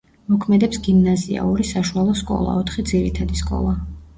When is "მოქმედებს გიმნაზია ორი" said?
0.33-1.65